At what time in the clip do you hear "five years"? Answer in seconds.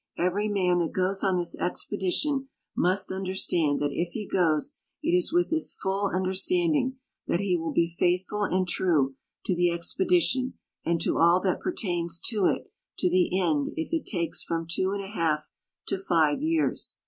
15.99-16.97